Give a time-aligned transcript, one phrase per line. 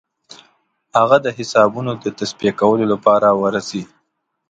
[0.97, 3.83] هغه د حسابونو د تصفیه کولو لپاره ورسي.